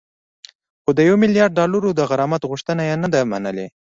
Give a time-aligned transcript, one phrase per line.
[0.83, 3.67] خو د یو میلیارد ډالرو د غرامت غوښتنه یې نه ده منلې